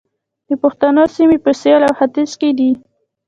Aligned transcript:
د 0.47 0.51
پښتنو 0.63 1.03
سیمې 1.15 1.37
په 1.45 1.51
سویل 1.59 1.81
او 1.89 1.93
ختیځ 1.99 2.31
کې 2.39 2.49
دي 2.57 2.71